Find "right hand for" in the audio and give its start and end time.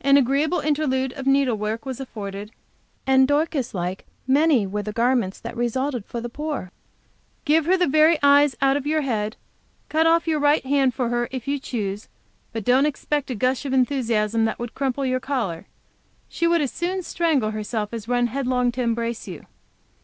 10.40-11.08